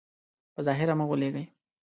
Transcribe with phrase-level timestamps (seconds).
[0.53, 1.45] په ظاهر مه غولېږئ.